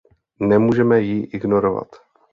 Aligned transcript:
Nemůžeme 0.39 0.99
ji 0.99 1.23
ignorovat. 1.25 1.95